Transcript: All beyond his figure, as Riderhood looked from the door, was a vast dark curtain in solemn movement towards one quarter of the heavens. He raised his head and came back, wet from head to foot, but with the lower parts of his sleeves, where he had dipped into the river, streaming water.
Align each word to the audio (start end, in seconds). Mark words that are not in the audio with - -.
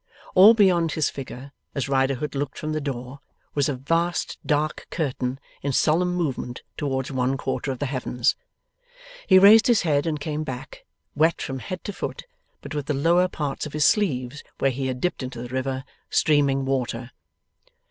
All 0.33 0.55
beyond 0.55 0.93
his 0.93 1.11
figure, 1.11 1.51
as 1.75 1.87
Riderhood 1.87 2.33
looked 2.33 2.57
from 2.57 2.71
the 2.71 2.81
door, 2.81 3.19
was 3.53 3.69
a 3.69 3.75
vast 3.75 4.39
dark 4.43 4.87
curtain 4.89 5.39
in 5.61 5.73
solemn 5.73 6.15
movement 6.15 6.63
towards 6.75 7.11
one 7.11 7.37
quarter 7.37 7.71
of 7.71 7.77
the 7.77 7.85
heavens. 7.85 8.35
He 9.27 9.37
raised 9.37 9.67
his 9.67 9.83
head 9.83 10.07
and 10.07 10.19
came 10.19 10.43
back, 10.43 10.85
wet 11.15 11.39
from 11.39 11.59
head 11.59 11.83
to 11.83 11.93
foot, 11.93 12.23
but 12.61 12.73
with 12.73 12.87
the 12.87 12.95
lower 12.95 13.27
parts 13.27 13.67
of 13.67 13.73
his 13.73 13.85
sleeves, 13.85 14.43
where 14.57 14.71
he 14.71 14.87
had 14.87 15.01
dipped 15.01 15.21
into 15.21 15.39
the 15.39 15.49
river, 15.49 15.83
streaming 16.09 16.65
water. 16.65 17.11